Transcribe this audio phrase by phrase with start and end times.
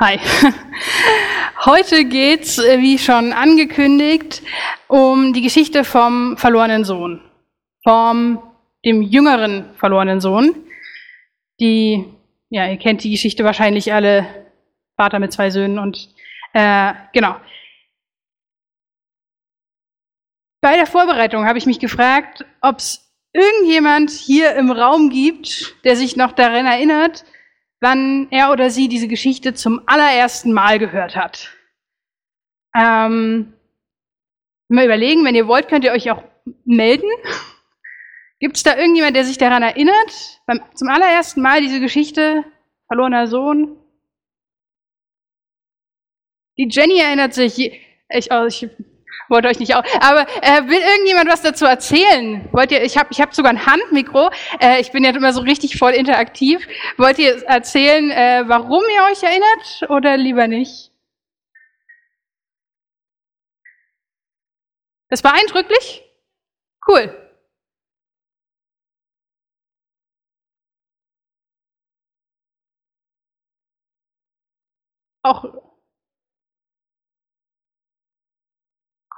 [0.00, 0.18] Hi.
[1.64, 4.42] Heute geht's, äh, wie schon angekündigt,
[4.88, 7.20] um die Geschichte vom verlorenen Sohn,
[7.84, 8.42] vom
[8.84, 10.66] dem jüngeren verlorenen Sohn.
[11.60, 12.04] Die,
[12.50, 14.26] ja, ihr kennt die Geschichte wahrscheinlich alle,
[14.96, 16.08] Vater mit zwei Söhnen und
[16.54, 17.36] äh, genau.
[20.60, 25.94] Bei der Vorbereitung habe ich mich gefragt, ob es irgendjemand hier im Raum gibt, der
[25.94, 27.24] sich noch daran erinnert,
[27.84, 31.54] wann er oder sie diese Geschichte zum allerersten Mal gehört hat.
[32.74, 33.52] Ähm,
[34.68, 36.24] mal überlegen, wenn ihr wollt, könnt ihr euch auch
[36.64, 37.08] melden.
[38.40, 40.40] Gibt es da irgendjemand, der sich daran erinnert?
[40.46, 42.44] Beim, zum allerersten Mal diese Geschichte,
[42.86, 43.76] verlorener Sohn?
[46.56, 47.58] Die Jenny erinnert sich.
[47.58, 48.70] Ich, ich
[49.28, 49.84] wollte euch nicht auch.
[50.00, 52.48] Aber äh, will irgendjemand was dazu erzählen?
[52.52, 52.82] Wollt ihr?
[52.82, 54.30] Ich habe ich hab sogar ein Handmikro.
[54.60, 56.66] Äh, ich bin ja immer so richtig voll interaktiv.
[56.96, 60.90] Wollt ihr erzählen, äh, warum ihr euch erinnert oder lieber nicht?
[65.08, 66.02] Das war eindrücklich?
[66.86, 67.24] Cool.
[75.22, 75.73] Auch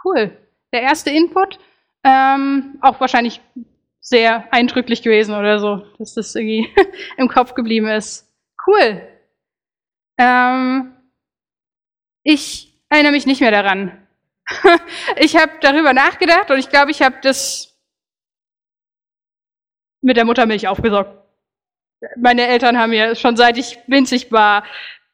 [0.06, 0.36] Cool.
[0.72, 1.58] Der erste Input,
[2.04, 3.40] ähm, auch wahrscheinlich
[3.98, 6.72] sehr eindrücklich gewesen oder so, dass das irgendwie
[7.16, 8.32] im Kopf geblieben ist.
[8.66, 9.02] Cool.
[10.18, 10.94] Ähm,
[12.22, 14.06] ich erinnere mich nicht mehr daran.
[15.16, 17.76] ich habe darüber nachgedacht und ich glaube, ich habe das
[20.02, 21.20] mit der Muttermilch aufgesorgt.
[22.16, 24.62] Meine Eltern haben mir schon seit ich winzig war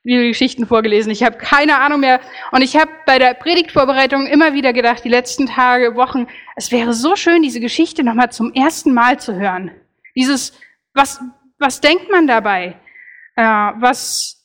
[0.04, 1.12] Geschichten vorgelesen.
[1.12, 2.20] Ich habe keine Ahnung mehr.
[2.50, 6.92] Und ich habe bei der Predigtvorbereitung immer wieder gedacht, die letzten Tage, Wochen, es wäre
[6.92, 9.70] so schön, diese Geschichte nochmal zum ersten Mal zu hören.
[10.16, 10.58] Dieses,
[10.92, 11.20] was,
[11.58, 12.76] was denkt man dabei?
[13.36, 14.44] Äh, was,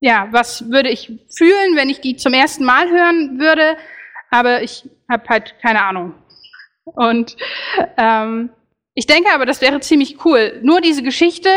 [0.00, 3.76] ja, was würde ich fühlen, wenn ich die zum ersten Mal hören würde?
[4.30, 6.14] Aber ich habe halt keine Ahnung.
[6.84, 7.36] Und
[7.96, 8.50] ähm,
[8.94, 10.58] ich denke aber, das wäre ziemlich cool.
[10.62, 11.50] Nur diese Geschichte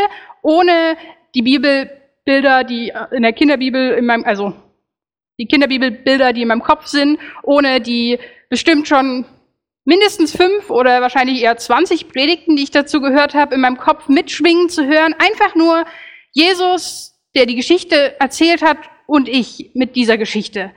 [0.44, 0.98] ohne
[1.36, 4.54] die Bibelbilder, die in der Kinderbibel, in meinem, also
[5.40, 8.20] die Kinderbibelbilder, die in meinem Kopf sind, ohne die
[8.50, 9.26] bestimmt schon
[9.86, 14.08] mindestens fünf oder wahrscheinlich eher 20 Predigten, die ich dazu gehört habe, in meinem Kopf
[14.08, 15.16] mitschwingen zu hören.
[15.18, 15.86] Einfach nur
[16.32, 18.78] Jesus, der die Geschichte erzählt hat
[19.08, 20.72] und ich mit dieser Geschichte.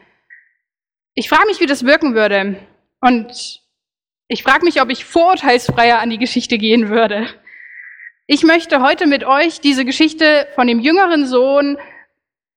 [1.15, 2.57] Ich frage mich, wie das wirken würde.
[3.01, 3.61] Und
[4.29, 7.29] ich frage mich, ob ich vorurteilsfreier an die Geschichte gehen würde.
[8.27, 11.77] Ich möchte heute mit euch diese Geschichte von dem jüngeren Sohn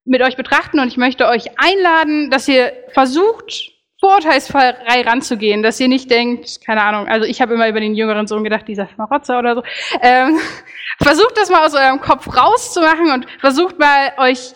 [0.06, 5.90] mit euch betrachten und ich möchte euch einladen, dass ihr versucht, vorurteilsfrei ranzugehen, dass ihr
[5.90, 9.40] nicht denkt, keine Ahnung, also ich habe immer über den jüngeren Sohn gedacht, dieser Schmarotzer
[9.40, 9.64] oder so.
[10.02, 10.40] Ähm,
[11.02, 14.54] versucht das mal aus eurem Kopf rauszumachen und versucht mal euch,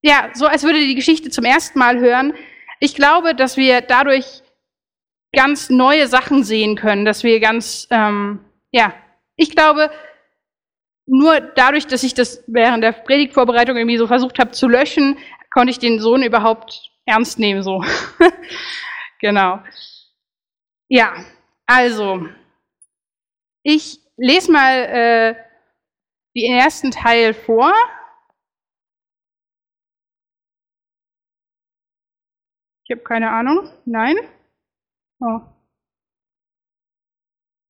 [0.00, 2.32] ja, so als würdet ihr die Geschichte zum ersten Mal hören.
[2.80, 4.42] Ich glaube, dass wir dadurch
[5.34, 8.94] ganz neue Sachen sehen können, dass wir ganz, ähm, ja,
[9.36, 9.90] ich glaube,
[11.08, 15.18] nur dadurch, dass ich das während der Predigtvorbereitung irgendwie so versucht habe zu löschen,
[15.50, 17.82] konnte ich den Sohn überhaupt ernst nehmen, so.
[19.20, 19.60] genau.
[20.88, 21.24] Ja,
[21.66, 22.28] also,
[23.62, 25.34] ich lese mal äh,
[26.36, 27.72] den ersten Teil vor.
[32.84, 33.70] Ich habe keine Ahnung.
[33.84, 34.16] Nein?
[35.20, 35.40] Oh.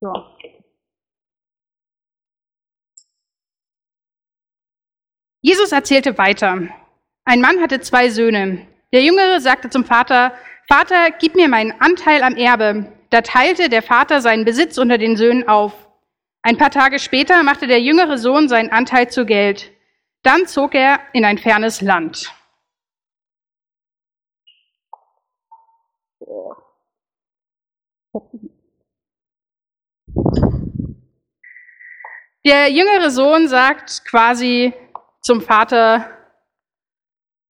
[0.00, 0.12] So.
[5.40, 6.68] Jesus erzählte weiter.
[7.24, 8.66] Ein Mann hatte zwei Söhne.
[8.92, 10.32] Der Jüngere sagte zum Vater,
[10.66, 12.92] Vater, gib mir meinen Anteil am Erbe.
[13.10, 15.72] Da teilte der Vater seinen Besitz unter den Söhnen auf.
[16.42, 19.70] Ein paar Tage später machte der jüngere Sohn seinen Anteil zu Geld.
[20.22, 22.34] Dann zog er in ein fernes Land.
[32.44, 34.72] Der jüngere Sohn sagt quasi,
[35.28, 36.06] zum Vater,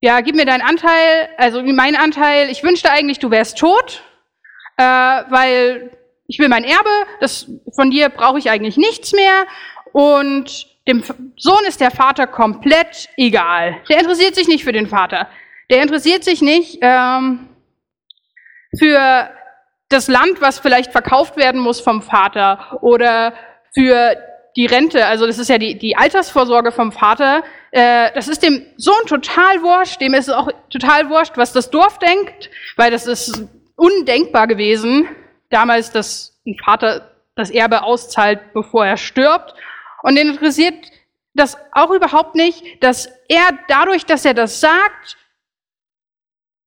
[0.00, 2.50] ja, gib mir deinen Anteil, also meinen Anteil.
[2.50, 4.02] Ich wünschte eigentlich, du wärst tot,
[4.79, 9.47] äh, weil ich will mein Erbe, das, von dir brauche ich eigentlich nichts mehr.
[9.93, 11.05] Und dem
[11.37, 13.81] Sohn ist der Vater komplett egal.
[13.88, 15.29] Der interessiert sich nicht für den Vater.
[15.70, 17.49] Der interessiert sich nicht ähm,
[18.76, 19.31] für
[19.88, 23.35] das Land, was vielleicht verkauft werden muss vom Vater oder
[23.73, 24.17] für
[24.56, 28.67] die Rente, also das ist ja die, die Altersvorsorge vom Vater, äh, das ist dem
[28.77, 33.06] Sohn total wurscht, dem ist es auch total wurscht, was das Dorf denkt, weil das
[33.06, 33.45] ist
[33.77, 35.09] undenkbar gewesen,
[35.50, 39.55] damals, dass ein Vater das Erbe auszahlt, bevor er stirbt.
[40.03, 40.75] Und den interessiert
[41.35, 45.17] das auch überhaupt nicht, dass er dadurch, dass er das sagt,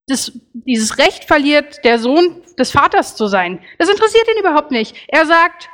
[0.08, 3.64] das, dieses Recht verliert, der Sohn des Vaters zu sein.
[3.78, 4.96] Das interessiert ihn überhaupt nicht.
[5.08, 5.70] Er sagt,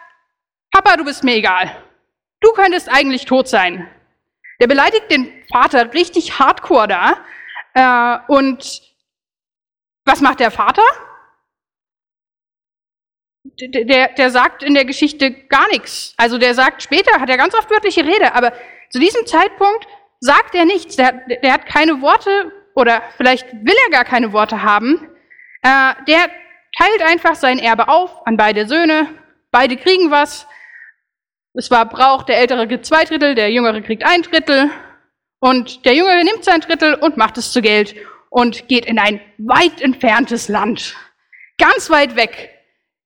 [0.72, 1.76] Papa, du bist mir egal.
[2.40, 3.90] Du könntest eigentlich tot sein.
[4.60, 7.18] Der beleidigt den Vater richtig hardcore da.
[7.74, 8.82] Äh, und
[10.06, 10.84] was macht der Vater?
[13.60, 16.14] Der, der sagt in der Geschichte gar nichts.
[16.18, 18.54] Also der sagt später, hat er ganz oft wörtliche Rede, aber
[18.90, 19.88] zu diesem Zeitpunkt
[20.20, 20.96] sagt er nichts.
[20.96, 25.10] Der, der hat keine Worte oder vielleicht will er gar keine Worte haben.
[25.62, 26.30] Äh, der
[26.78, 29.08] teilt einfach sein Erbe auf an beide Söhne.
[29.52, 30.48] Beide kriegen was.
[31.58, 34.70] Es war Brauch, der Ältere kriegt zwei Drittel, der Jüngere kriegt ein Drittel.
[35.40, 37.96] Und der Jüngere nimmt sein Drittel und macht es zu Geld
[38.30, 40.96] und geht in ein weit entferntes Land.
[41.58, 42.52] Ganz weit weg.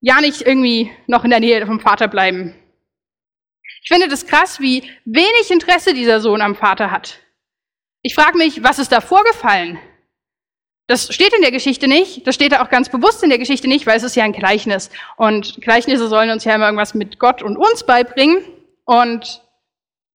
[0.01, 2.53] Ja, nicht irgendwie noch in der Nähe vom Vater bleiben.
[3.83, 7.19] Ich finde das krass, wie wenig Interesse dieser Sohn am Vater hat.
[8.01, 9.80] Ich frage mich, was ist da vorgefallen?
[10.91, 13.88] Das steht in der Geschichte nicht, das steht auch ganz bewusst in der Geschichte nicht,
[13.88, 14.89] weil es ist ja ein Gleichnis.
[15.15, 18.43] Und Gleichnisse sollen uns ja immer irgendwas mit Gott und uns beibringen.
[18.83, 19.41] Und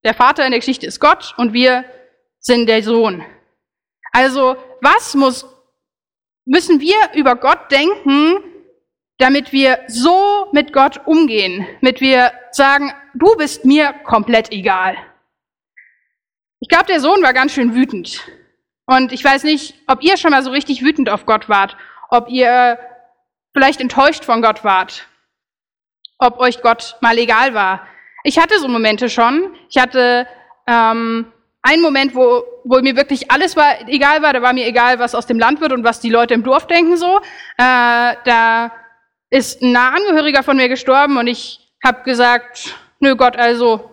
[0.05, 1.87] der Vater in der Geschichte ist Gott und wir
[2.41, 3.25] sind der Sohn.
[4.13, 5.47] Also, was muss,
[6.45, 8.45] müssen wir über Gott denken,
[9.17, 14.95] damit wir so mit Gott umgehen, damit wir sagen, du bist mir komplett egal.
[16.61, 18.21] Ich glaube, der Sohn war ganz schön wütend.
[18.87, 21.77] Und ich weiß nicht, ob ihr schon mal so richtig wütend auf Gott wart,
[22.09, 22.79] ob ihr
[23.53, 25.09] vielleicht enttäuscht von Gott wart,
[26.19, 27.87] ob euch Gott mal egal war.
[28.23, 29.57] Ich hatte so Momente schon.
[29.69, 30.27] Ich hatte
[30.67, 34.33] ähm, einen Moment, wo, wo mir wirklich alles war, egal war.
[34.33, 36.67] Da war mir egal, was aus dem Land wird und was die Leute im Dorf
[36.67, 37.19] denken so.
[37.59, 38.73] Äh, da
[39.31, 43.91] ist ein Nahangehöriger von mir gestorben und ich habe gesagt, nö Gott, also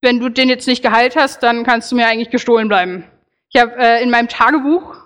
[0.00, 3.11] wenn du den jetzt nicht geheilt hast, dann kannst du mir eigentlich gestohlen bleiben.
[3.52, 4.96] Ich habe äh, in meinem Tagebuch,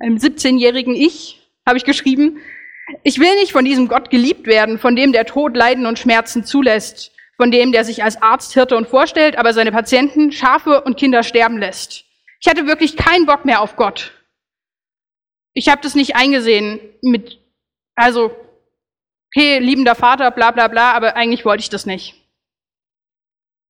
[0.00, 2.40] im 17-jährigen Ich, habe ich geschrieben,
[3.02, 6.44] ich will nicht von diesem Gott geliebt werden, von dem der Tod Leiden und Schmerzen
[6.44, 10.96] zulässt, von dem der sich als Arzt, Hirte und vorstellt, aber seine Patienten, Schafe und
[10.96, 12.04] Kinder sterben lässt.
[12.40, 14.12] Ich hatte wirklich keinen Bock mehr auf Gott.
[15.52, 17.40] Ich habe das nicht eingesehen mit,
[17.96, 18.36] also,
[19.34, 22.14] okay, liebender Vater, bla bla bla, aber eigentlich wollte ich das nicht.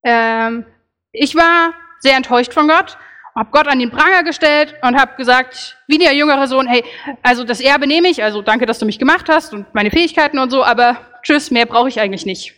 [0.05, 0.67] Ähm,
[1.13, 2.99] ich war sehr enttäuscht von Gott,
[3.37, 6.85] habe Gott an den Pranger gestellt und habe gesagt, wie der jüngere Sohn, hey,
[7.23, 10.39] also das Erbe nehme ich, also danke, dass du mich gemacht hast und meine Fähigkeiten
[10.39, 12.55] und so, aber tschüss, mehr brauche ich eigentlich nicht.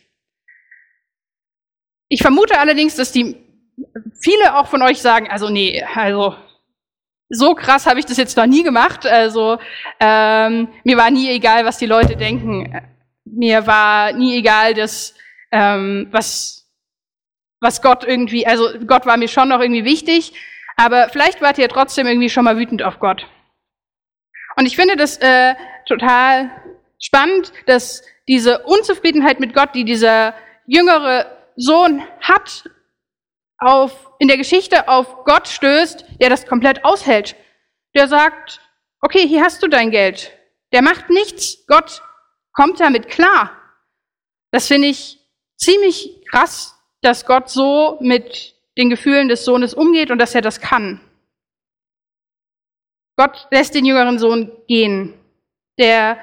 [2.08, 3.36] Ich vermute allerdings, dass die
[4.20, 6.36] viele auch von euch sagen, also nee, also
[7.28, 9.06] so krass habe ich das jetzt noch nie gemacht.
[9.06, 9.58] Also
[9.98, 12.80] ähm, mir war nie egal, was die Leute denken.
[13.24, 15.14] Mir war nie egal, dass
[15.50, 16.56] ähm, was
[17.60, 20.34] was Gott irgendwie, also Gott war mir schon noch irgendwie wichtig,
[20.76, 23.26] aber vielleicht wart ihr trotzdem irgendwie schon mal wütend auf Gott.
[24.56, 25.54] Und ich finde das äh,
[25.86, 26.50] total
[26.98, 30.34] spannend, dass diese Unzufriedenheit mit Gott, die dieser
[30.66, 31.26] jüngere
[31.56, 32.64] Sohn hat,
[33.58, 37.36] auf, in der Geschichte auf Gott stößt, der das komplett aushält.
[37.94, 38.60] Der sagt,
[39.00, 40.32] okay, hier hast du dein Geld.
[40.72, 41.66] Der macht nichts.
[41.66, 42.02] Gott
[42.52, 43.52] kommt damit klar.
[44.50, 45.18] Das finde ich
[45.56, 50.60] ziemlich krass, dass Gott so mit den Gefühlen des Sohnes umgeht und dass er das
[50.60, 51.00] kann.
[53.16, 55.14] Gott lässt den jüngeren Sohn gehen.
[55.78, 56.18] Der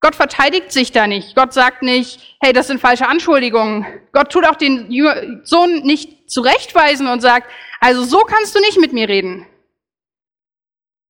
[0.00, 1.34] Gott verteidigt sich da nicht.
[1.34, 3.86] Gott sagt nicht, hey, das sind falsche Anschuldigungen.
[4.12, 8.94] Gott tut auch den Sohn nicht zurechtweisen und sagt, also so kannst du nicht mit
[8.94, 9.46] mir reden.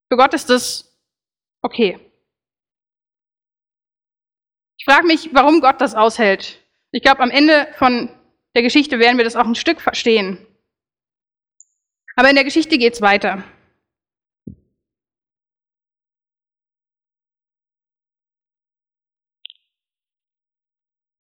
[0.09, 0.93] Für Gott ist das
[1.62, 1.99] okay.
[4.77, 6.59] Ich frage mich, warum Gott das aushält.
[6.91, 8.09] Ich glaube, am Ende von
[8.57, 10.45] der Geschichte werden wir das auch ein Stück verstehen.
[12.21, 13.43] Aber in der Geschichte geht es weiter.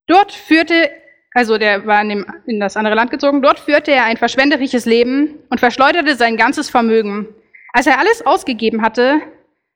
[0.06, 0.90] Dort führte,
[1.32, 4.84] also der war in, dem, in, das andere Land gezogen, dort führte er ein verschwenderisches
[4.84, 7.28] Leben und verschleuderte sein ganzes Vermögen.
[7.72, 9.22] Als er alles ausgegeben hatte,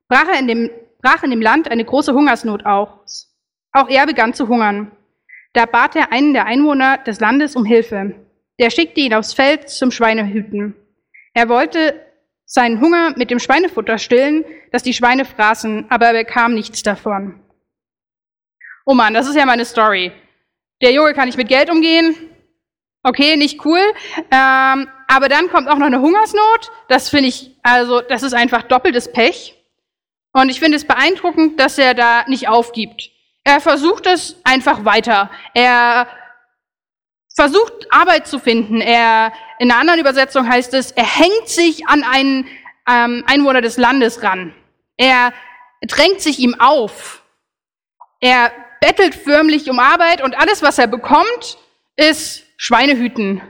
[0.09, 3.35] brach, in dem, brach in dem Land eine große Hungersnot aus.
[3.73, 4.93] Auch er begann zu hungern.
[5.55, 8.15] Da bat er einen der Einwohner des Landes um Hilfe.
[8.61, 10.77] Der schickte ihn aufs Feld zum Schweinehüten.
[11.35, 12.01] Er wollte
[12.47, 17.41] seinen Hunger mit dem Schweinefutter stillen, das die Schweine fraßen, aber er bekam nichts davon.
[18.87, 20.13] Oh Mann, das ist ja meine Story.
[20.83, 22.15] Der Junge kann nicht mit Geld umgehen.
[23.03, 23.81] Okay, nicht cool.
[24.31, 26.73] Ähm, aber dann kommt auch noch eine Hungersnot.
[26.89, 29.55] Das finde ich, also, das ist einfach doppeltes Pech.
[30.33, 33.11] Und ich finde es beeindruckend, dass er da nicht aufgibt.
[33.45, 35.31] Er versucht es einfach weiter.
[35.55, 36.09] Er
[37.35, 38.81] versucht Arbeit zu finden.
[38.81, 42.47] Er, in einer anderen Übersetzung heißt es, er hängt sich an einen
[42.89, 44.55] ähm, Einwohner des Landes ran.
[44.97, 45.33] Er
[45.83, 47.23] drängt sich ihm auf.
[48.21, 51.59] Er bettelt förmlich um Arbeit und alles, was er bekommt,
[51.97, 53.43] ist Schweinehüten.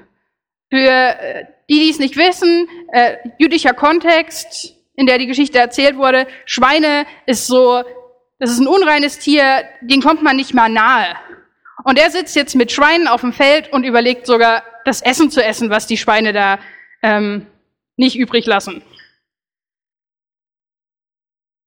[0.71, 5.97] Für äh, die, die es nicht wissen, äh, jüdischer Kontext, in der die Geschichte erzählt
[5.97, 7.83] wurde, Schweine ist so,
[8.39, 11.17] das ist ein unreines Tier, den kommt man nicht mal nahe.
[11.85, 15.43] Und er sitzt jetzt mit Schweinen auf dem Feld und überlegt sogar, das Essen zu
[15.43, 16.59] essen, was die Schweine da
[17.03, 17.47] ähm,
[17.97, 18.83] nicht übrig lassen.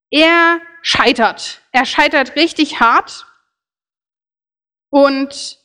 [0.10, 1.62] Er scheitert.
[1.72, 3.26] Er scheitert richtig hart.
[4.90, 5.60] Und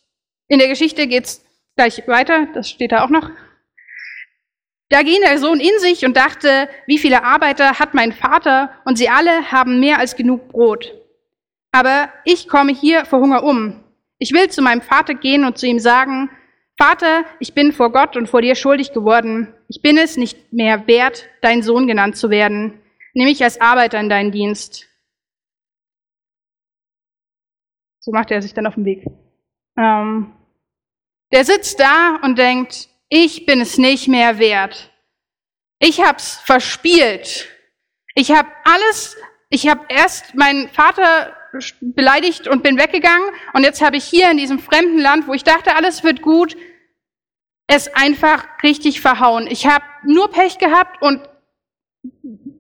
[0.48, 1.44] in der Geschichte geht's
[1.76, 3.30] gleich weiter, das steht da auch noch.
[4.90, 8.96] Da ging der Sohn in sich und dachte, wie viele Arbeiter hat mein Vater und
[8.96, 10.92] sie alle haben mehr als genug Brot.
[11.70, 13.82] Aber ich komme hier vor Hunger um.
[14.22, 16.30] Ich will zu meinem Vater gehen und zu ihm sagen,
[16.78, 19.52] Vater, ich bin vor Gott und vor dir schuldig geworden.
[19.66, 22.80] Ich bin es nicht mehr wert, dein Sohn genannt zu werden.
[23.14, 24.86] Nimm mich als Arbeiter in deinen Dienst.
[27.98, 29.04] So macht er sich dann auf den Weg.
[29.76, 30.32] Ähm,
[31.32, 34.92] der sitzt da und denkt, ich bin es nicht mehr wert.
[35.80, 37.48] Ich hab's verspielt.
[38.14, 39.16] Ich habe alles,
[39.50, 41.34] ich habe erst meinen Vater
[41.80, 45.44] beleidigt und bin weggegangen und jetzt habe ich hier in diesem fremden Land, wo ich
[45.44, 46.56] dachte, alles wird gut,
[47.66, 49.46] es einfach richtig verhauen.
[49.46, 51.20] Ich habe nur Pech gehabt und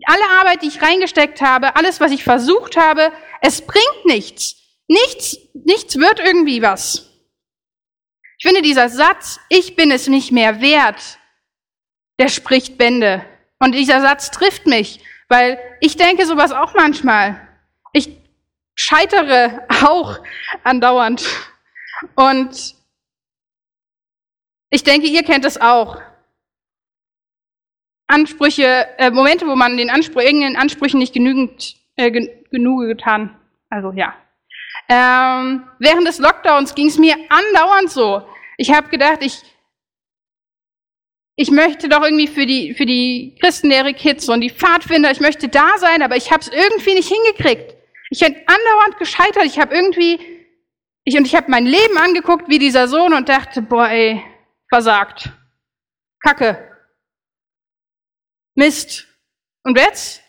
[0.04, 4.56] alle Arbeit, die ich reingesteckt habe, alles, was ich versucht habe, es bringt nichts.
[4.88, 7.10] Nichts, nichts wird irgendwie was.
[8.38, 11.18] Ich finde dieser Satz, ich bin es nicht mehr wert,
[12.18, 13.24] der spricht Bände.
[13.58, 17.51] Und dieser Satz trifft mich, weil ich denke sowas auch manchmal.
[18.74, 20.18] Scheitere auch
[20.64, 21.24] andauernd.
[22.14, 22.74] Und
[24.70, 26.00] ich denke, ihr kennt es auch.
[28.06, 33.38] Ansprüche, äh, Momente, wo man den Anspruch, irgendeinen Ansprüchen nicht genügend, äh, genug getan.
[33.70, 34.14] Also ja.
[34.88, 38.22] Ähm, während des Lockdowns ging es mir andauernd so.
[38.58, 39.42] Ich habe gedacht, ich,
[41.36, 45.48] ich möchte doch irgendwie für die, für die Christenlehre Kids und die Pfadfinder, ich möchte
[45.48, 47.74] da sein, aber ich habe es irgendwie nicht hingekriegt.
[48.12, 49.46] Ich bin andauernd gescheitert.
[49.46, 50.20] Ich habe irgendwie,
[51.04, 54.22] ich, und ich habe mein Leben angeguckt wie dieser Sohn und dachte, boah, ey,
[54.68, 55.30] versagt.
[56.20, 56.76] Kacke.
[58.54, 59.06] Mist.
[59.62, 60.22] Und jetzt?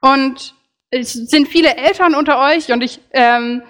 [0.00, 0.54] Und
[0.90, 3.64] es sind viele Eltern unter euch und ich, ähm,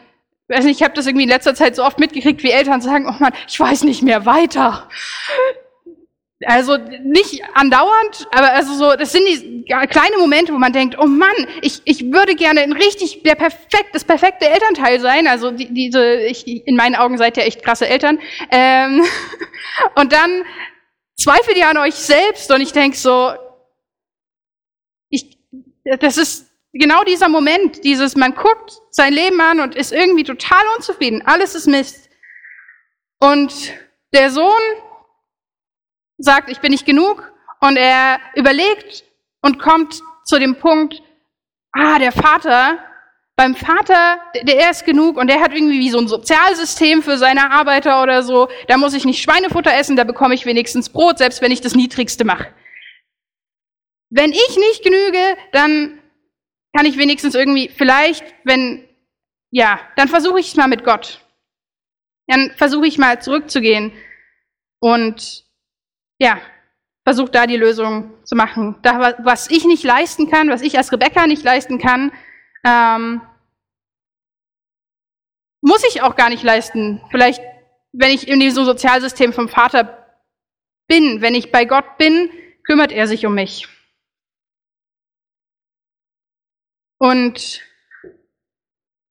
[0.49, 3.07] weiß nicht, ich habe das irgendwie in letzter Zeit so oft mitgekriegt, wie Eltern sagen,
[3.09, 4.87] oh Mann, ich weiß nicht mehr weiter.
[6.45, 11.07] Also nicht andauernd, aber also so, das sind die kleine Momente, wo man denkt, oh
[11.07, 15.27] Mann, ich, ich würde gerne ein richtig der perfekt, das perfekte Elternteil sein.
[15.29, 18.19] Also die, diese, ich, in meinen Augen seid ihr echt krasse Eltern.
[18.51, 19.03] Ähm,
[19.95, 20.45] und dann
[21.19, 23.33] zweifelt ihr an euch selbst und ich denke so,
[25.09, 25.39] ich,
[26.01, 30.63] das ist genau dieser Moment, dieses, man guckt sein Leben an und ist irgendwie total
[30.77, 31.23] unzufrieden.
[31.25, 32.11] Alles ist Mist.
[33.21, 33.55] Und
[34.13, 34.53] der Sohn
[36.19, 37.33] sagt, ich bin nicht genug.
[37.61, 39.05] Und er überlegt
[39.43, 41.03] und kommt zu dem Punkt,
[41.73, 42.79] ah, der Vater,
[43.37, 47.51] beim Vater, der ist genug und der hat irgendwie wie so ein Sozialsystem für seine
[47.51, 48.49] Arbeiter oder so.
[48.67, 51.75] Da muss ich nicht Schweinefutter essen, da bekomme ich wenigstens Brot, selbst wenn ich das
[51.75, 52.53] Niedrigste mache.
[54.09, 55.99] Wenn ich nicht genüge, dann
[56.75, 58.89] kann ich wenigstens irgendwie, vielleicht, wenn,
[59.51, 61.21] ja, dann versuche ich es mal mit Gott.
[62.29, 63.93] Dann versuche ich mal zurückzugehen
[64.81, 65.46] und
[66.19, 66.41] ja,
[67.05, 68.77] versucht da die Lösung zu machen.
[68.83, 72.13] Da, was ich nicht leisten kann, was ich als Rebecca nicht leisten kann,
[72.65, 73.21] ähm,
[75.61, 77.01] muss ich auch gar nicht leisten.
[77.11, 77.41] Vielleicht,
[77.93, 80.07] wenn ich in diesem Sozialsystem vom Vater
[80.89, 82.31] bin, wenn ich bei Gott bin,
[82.65, 83.69] kümmert er sich um mich.
[86.99, 87.63] Und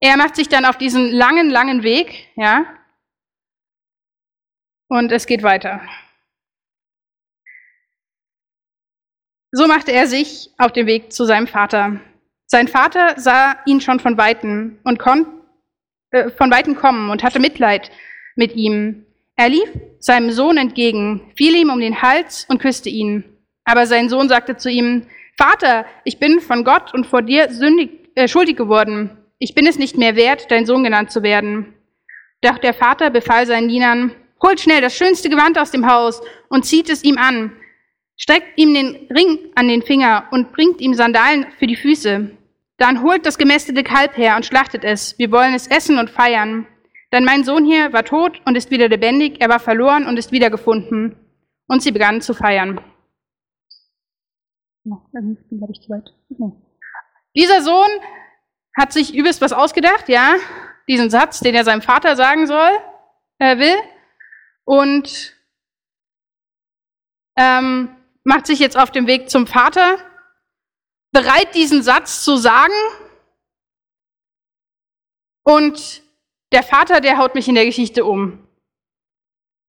[0.02, 2.66] er macht sich dann auf diesen langen, langen Weg, ja.
[4.88, 5.82] Und es geht weiter.
[9.58, 12.02] So machte er sich auf den Weg zu seinem Vater.
[12.46, 15.26] Sein Vater sah ihn schon von weitem und kon,
[16.12, 17.90] äh, von weitem kommen und hatte Mitleid
[18.36, 19.06] mit ihm.
[19.38, 19.70] Er lief
[20.00, 23.24] seinem Sohn entgegen, fiel ihm um den Hals und küsste ihn.
[23.64, 25.04] Aber sein Sohn sagte zu ihm,
[25.38, 29.12] Vater, ich bin von Gott und vor dir sündig, äh, schuldig geworden.
[29.40, 31.76] Ich bin es nicht mehr wert, dein Sohn genannt zu werden.
[32.42, 34.12] Doch der Vater befahl seinen Dienern,
[34.44, 37.54] holt schnell das schönste Gewand aus dem Haus und zieht es ihm an
[38.18, 42.32] streckt ihm den Ring an den Finger und bringt ihm Sandalen für die Füße.
[42.78, 45.18] Dann holt das gemästete Kalb her und schlachtet es.
[45.18, 46.68] Wir wollen es essen und feiern.
[47.12, 50.34] denn mein Sohn hier war tot und ist wieder lebendig, er war verloren und ist
[50.34, 51.16] wiedergefunden.
[51.68, 52.82] Und sie begannen zu feiern.
[57.36, 57.90] Dieser Sohn
[58.78, 60.36] hat sich übelst was ausgedacht, ja,
[60.88, 62.70] diesen Satz, den er seinem Vater sagen soll,
[63.40, 63.76] äh, will,
[64.66, 65.36] und
[67.38, 67.95] ähm,
[68.26, 69.98] macht sich jetzt auf dem Weg zum Vater,
[71.14, 72.74] bereit diesen Satz zu sagen,
[75.44, 76.02] und
[76.52, 78.48] der Vater, der haut mich in der Geschichte um.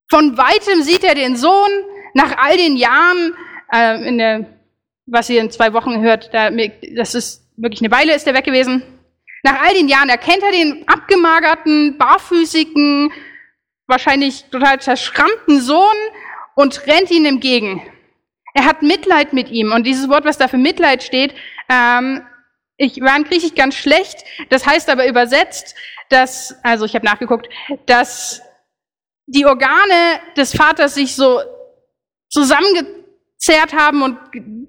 [0.09, 1.71] Von weitem sieht er den Sohn
[2.15, 3.35] nach all den Jahren,
[3.73, 4.47] äh, in der,
[5.05, 8.45] was ihr in zwei Wochen hört, da, das ist wirklich eine Weile ist er weg
[8.45, 8.83] gewesen.
[9.43, 13.13] Nach all den Jahren erkennt er den abgemagerten, barfüßigen,
[13.87, 15.97] wahrscheinlich total zerschrammten Sohn
[16.55, 17.83] und rennt ihm entgegen.
[18.57, 19.71] Er hat Mitleid mit ihm.
[19.73, 21.35] Und dieses Wort, was da für Mitleid steht,
[21.69, 22.27] ähm,
[22.79, 24.25] ich war in Griechisch ganz schlecht.
[24.49, 25.75] Das heißt aber übersetzt,
[26.09, 27.51] dass, also ich habe nachgeguckt,
[27.85, 28.41] dass
[29.27, 31.43] die Organe des Vaters sich so
[32.31, 34.17] zusammengezerrt haben und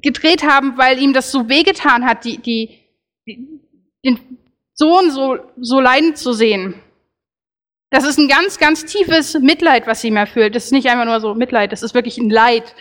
[0.02, 2.84] gedreht haben, weil ihm das so wehgetan hat, die, die,
[4.04, 4.20] den
[4.74, 6.76] Sohn so, so leidend zu sehen.
[7.90, 10.56] Das ist ein ganz, ganz tiefes Mitleid, was ihm erfüllt.
[10.56, 12.76] Das ist nicht einfach nur so Mitleid, das ist wirklich ein Leid.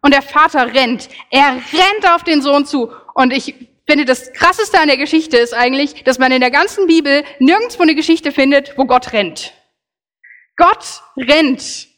[0.00, 1.08] Und der Vater rennt.
[1.30, 2.90] Er rennt auf den Sohn zu.
[3.14, 3.54] Und ich
[3.86, 7.82] finde, das Krasseste an der Geschichte ist eigentlich, dass man in der ganzen Bibel nirgendwo
[7.82, 9.54] eine Geschichte findet, wo Gott rennt.
[10.56, 11.88] Gott rennt.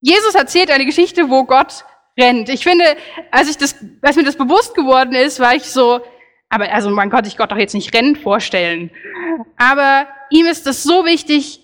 [0.00, 1.84] Jesus erzählt eine Geschichte, wo Gott
[2.18, 2.48] rennt.
[2.48, 2.84] Ich finde,
[3.30, 6.00] als ich das, als mir das bewusst geworden ist, war ich so,
[6.48, 8.90] aber also man konnte sich Gott doch jetzt nicht rennen vorstellen.
[9.56, 11.60] Aber ihm ist es so wichtig,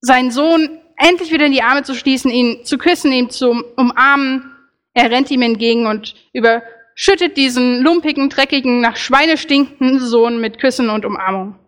[0.00, 4.50] seinen Sohn endlich wieder in die Arme zu schließen, ihn zu küssen, ihn zu umarmen.
[4.94, 10.90] Er rennt ihm entgegen und überschüttet diesen lumpigen, dreckigen, nach Schweine stinkenden Sohn mit Küssen
[10.90, 11.58] und Umarmung.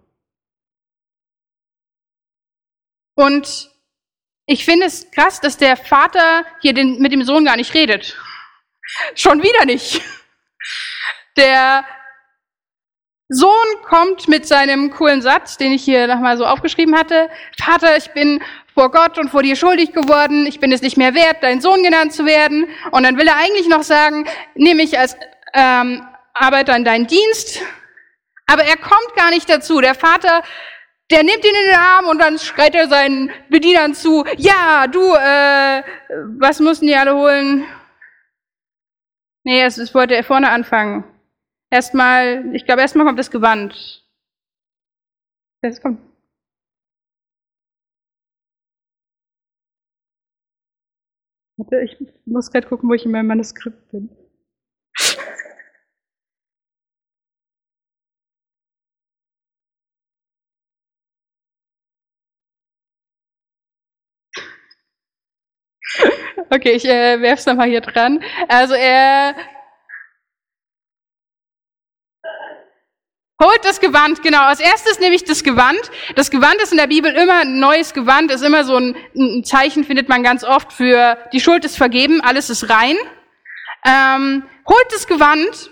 [3.17, 3.71] Und
[4.47, 8.17] ich finde es krass, dass der Vater hier den, mit dem Sohn gar nicht redet.
[9.15, 10.01] Schon wieder nicht.
[11.37, 11.85] Der
[13.29, 17.29] Sohn kommt mit seinem coolen Satz, den ich hier nochmal so aufgeschrieben hatte.
[17.59, 18.41] Vater, ich bin
[18.77, 20.45] vor Gott und vor dir schuldig geworden.
[20.45, 22.69] Ich bin es nicht mehr wert, dein Sohn genannt zu werden.
[22.91, 25.17] Und dann will er eigentlich noch sagen, nehme ich als
[25.55, 27.63] ähm, Arbeiter in deinen Dienst.
[28.47, 29.81] Aber er kommt gar nicht dazu.
[29.81, 30.43] Der Vater,
[31.11, 35.15] der nimmt ihn in den Arm und dann schreit er seinen Bedienern zu, ja, du,
[35.15, 35.83] äh,
[36.39, 37.65] was müssen die alle holen?
[39.43, 41.05] Nee, es, es wollte er vorne anfangen.
[41.71, 44.05] Erstmal, ich glaube, erstmal kommt das Gewand.
[45.63, 46.06] Das kommt.
[51.59, 54.09] Warte, ich muss gerade gucken, wo ich in meinem Manuskript bin.
[66.51, 68.21] Okay, ich äh, werf's nochmal hier dran.
[68.49, 69.35] Also er
[73.43, 74.41] Holt das Gewand, genau.
[74.41, 75.79] Als erstes nehme ich das Gewand.
[76.15, 79.45] Das Gewand ist in der Bibel immer ein neues Gewand, ist immer so ein, ein
[79.45, 82.97] Zeichen, findet man ganz oft für die Schuld ist vergeben, alles ist rein.
[83.85, 85.71] Ähm, holt das Gewand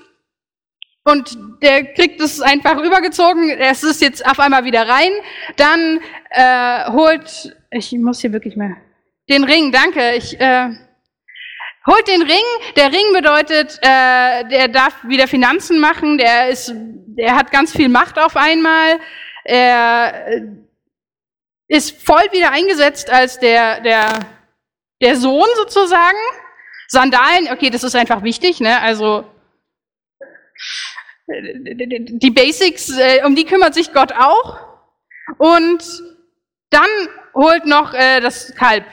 [1.04, 5.10] und der kriegt es einfach rübergezogen, es ist jetzt auf einmal wieder rein.
[5.56, 6.00] Dann
[6.30, 8.76] äh, holt, ich muss hier wirklich mehr,
[9.30, 10.16] den Ring, danke.
[10.16, 10.68] Ich äh,
[11.86, 12.44] Holt den Ring.
[12.76, 16.16] Der Ring bedeutet, äh, der darf wieder Finanzen machen.
[16.16, 18.98] Der ist, der hat ganz viel Macht auf einmal.
[19.44, 20.42] Er äh,
[21.68, 24.20] ist voll wieder eingesetzt als der der
[25.02, 26.16] der Sohn sozusagen.
[26.88, 28.80] Sandalen, okay, das ist einfach wichtig, ne?
[28.80, 29.24] Also
[31.26, 34.58] die Basics, äh, um die kümmert sich Gott auch.
[35.38, 35.82] Und
[36.70, 36.88] dann
[37.34, 38.84] holt noch äh, das Kalb.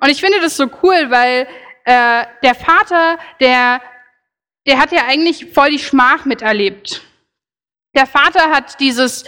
[0.00, 1.46] Und ich finde das so cool, weil
[1.84, 3.80] äh, der Vater, der,
[4.66, 7.02] der hat ja eigentlich voll die Schmach miterlebt.
[7.94, 9.24] Der Vater hat dieses,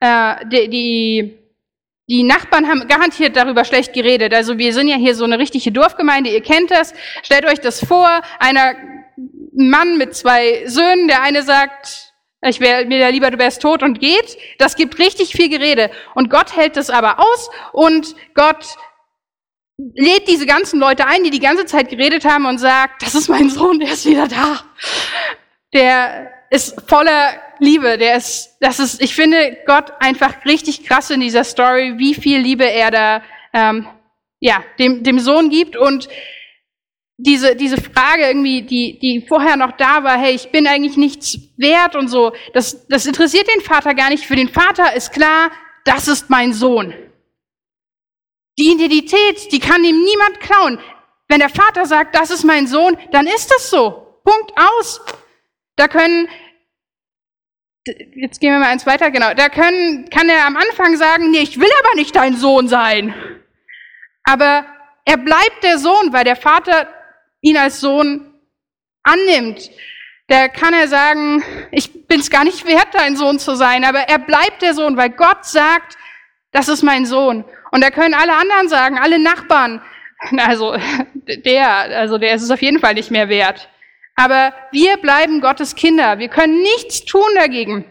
[0.00, 1.38] äh, die, die,
[2.08, 4.34] die Nachbarn haben garantiert darüber schlecht geredet.
[4.34, 6.92] Also wir sind ja hier so eine richtige Dorfgemeinde, ihr kennt das.
[7.22, 8.74] Stellt euch das vor, einer
[9.52, 12.12] Mann mit zwei Söhnen, der eine sagt,
[12.46, 14.36] ich wäre mir lieber, du wärst tot und geht.
[14.58, 15.90] Das gibt richtig viel Gerede.
[16.14, 18.76] Und Gott hält das aber aus und Gott
[19.76, 23.28] lädt diese ganzen Leute ein, die die ganze Zeit geredet haben und sagt, das ist
[23.28, 24.60] mein Sohn, der ist wieder da.
[25.72, 31.20] Der ist voller Liebe, der ist, das ist, ich finde Gott einfach richtig krass in
[31.20, 33.86] dieser Story, wie viel Liebe er da, ähm,
[34.40, 36.08] ja, dem, dem Sohn gibt und
[37.16, 41.38] diese, diese Frage irgendwie, die, die vorher noch da war, hey, ich bin eigentlich nichts
[41.56, 44.26] wert und so, das, das interessiert den Vater gar nicht.
[44.26, 45.50] Für den Vater ist klar,
[45.84, 46.92] das ist mein Sohn.
[48.58, 50.78] Die Identität, die kann ihm niemand klauen.
[51.28, 54.20] Wenn der Vater sagt, das ist mein Sohn, dann ist es so.
[54.24, 55.00] Punkt aus.
[55.76, 56.28] Da können,
[57.84, 61.40] jetzt gehen wir mal eins weiter, genau, da können, kann er am Anfang sagen, nee,
[61.40, 63.14] ich will aber nicht dein Sohn sein.
[64.22, 64.64] Aber
[65.04, 66.88] er bleibt der Sohn, weil der Vater
[67.40, 68.34] ihn als Sohn
[69.02, 69.70] annimmt.
[70.28, 74.00] Da kann er sagen, ich bin es gar nicht wert, dein Sohn zu sein, aber
[74.00, 75.98] er bleibt der Sohn, weil Gott sagt,
[76.52, 77.44] das ist mein Sohn.
[77.74, 79.82] Und da können alle anderen sagen, alle Nachbarn,
[80.38, 80.76] also
[81.26, 83.68] der, also der ist es auf jeden Fall nicht mehr wert.
[84.14, 86.20] Aber wir bleiben Gottes Kinder.
[86.20, 87.84] Wir können nichts tun dagegen.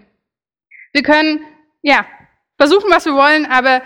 [0.94, 1.42] Wir können,
[1.82, 2.06] ja,
[2.58, 3.82] versuchen, was wir wollen, aber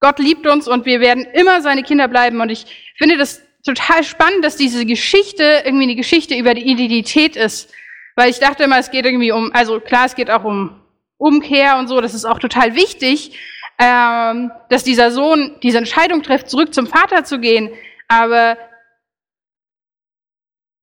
[0.00, 2.40] Gott liebt uns und wir werden immer seine Kinder bleiben.
[2.40, 7.36] Und ich finde das total spannend, dass diese Geschichte irgendwie eine Geschichte über die Identität
[7.36, 7.70] ist.
[8.16, 10.80] Weil ich dachte immer, es geht irgendwie um, also klar, es geht auch um
[11.18, 13.38] Umkehr und so, das ist auch total wichtig,
[13.80, 17.72] ähm, dass dieser Sohn diese Entscheidung trifft, zurück zum Vater zu gehen.
[18.08, 18.58] Aber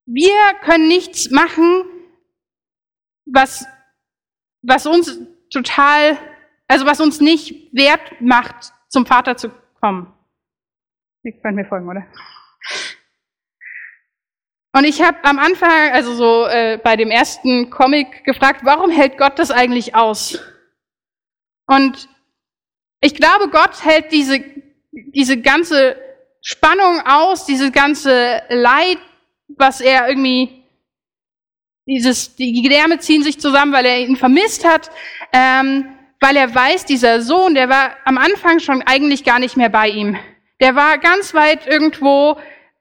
[0.08, 0.34] wir
[0.64, 1.84] können nichts machen,
[3.26, 3.68] was,
[4.64, 5.20] was uns
[5.52, 6.18] total,
[6.68, 10.12] also was uns nicht wert macht, zum Vater zu kommen.
[11.22, 12.08] Sie können mir folgen, oder?
[14.74, 19.20] Und ich habe am Anfang, also so äh, bei dem ersten Comic gefragt, warum hält
[19.20, 20.40] Gott das eigentlich aus?
[21.68, 22.10] Und
[23.02, 24.44] ich glaube, Gott hält diese,
[24.92, 25.98] diese ganze
[26.42, 28.98] Spannung aus, diese ganze Leid,
[29.50, 30.64] was er irgendwie,
[31.86, 34.90] dieses, die Gedärme ziehen sich zusammen, weil er ihn vermisst hat,
[35.34, 35.86] ähm,
[36.20, 39.90] weil er weiß, dieser Sohn, der war am Anfang schon eigentlich gar nicht mehr bei
[39.90, 40.18] ihm.
[40.60, 42.38] Der war ganz weit irgendwo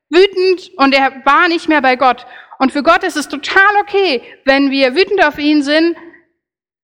[0.08, 2.26] wütend und er war nicht mehr bei Gott.
[2.58, 5.96] Und für Gott ist es total okay, wenn wir wütend auf ihn sind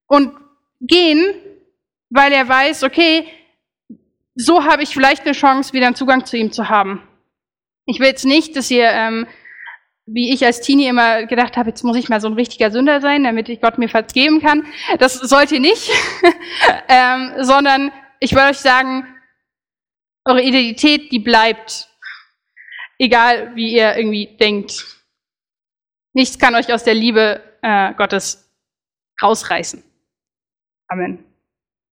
[0.06, 0.34] und
[0.80, 1.34] gehen,
[2.12, 3.26] weil er weiß, okay,
[4.34, 7.02] so habe ich vielleicht eine Chance, wieder einen Zugang zu ihm zu haben.
[7.86, 9.26] Ich will jetzt nicht, dass ihr, ähm,
[10.06, 13.00] wie ich als Teenie immer gedacht habe, jetzt muss ich mal so ein richtiger Sünder
[13.00, 14.66] sein, damit ich Gott mir vergeben kann.
[14.98, 15.90] Das sollt ihr nicht,
[16.88, 19.06] ähm, sondern ich will euch sagen,
[20.24, 21.88] eure Identität, die bleibt
[22.98, 24.84] egal wie ihr irgendwie denkt.
[26.12, 28.50] Nichts kann euch aus der Liebe äh, Gottes
[29.20, 29.82] rausreißen.
[30.88, 31.31] Amen.